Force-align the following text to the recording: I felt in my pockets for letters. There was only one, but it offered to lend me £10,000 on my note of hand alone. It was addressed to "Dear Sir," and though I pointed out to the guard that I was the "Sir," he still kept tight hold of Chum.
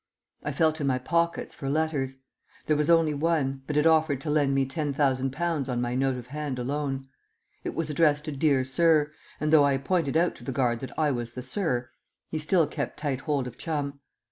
I 0.41 0.51
felt 0.51 0.81
in 0.81 0.87
my 0.87 0.97
pockets 0.97 1.53
for 1.53 1.69
letters. 1.69 2.15
There 2.65 2.75
was 2.75 2.89
only 2.89 3.13
one, 3.13 3.61
but 3.67 3.77
it 3.77 3.85
offered 3.85 4.19
to 4.21 4.31
lend 4.31 4.55
me 4.55 4.65
£10,000 4.65 5.69
on 5.69 5.79
my 5.79 5.93
note 5.93 6.15
of 6.17 6.25
hand 6.25 6.57
alone. 6.57 7.07
It 7.63 7.75
was 7.75 7.91
addressed 7.91 8.25
to 8.25 8.31
"Dear 8.31 8.63
Sir," 8.63 9.11
and 9.39 9.53
though 9.53 9.63
I 9.63 9.77
pointed 9.77 10.17
out 10.17 10.33
to 10.37 10.43
the 10.43 10.51
guard 10.51 10.79
that 10.79 10.97
I 10.97 11.11
was 11.11 11.33
the 11.33 11.43
"Sir," 11.43 11.91
he 12.31 12.39
still 12.39 12.65
kept 12.65 12.97
tight 12.97 13.21
hold 13.21 13.45
of 13.45 13.59
Chum. 13.59 13.99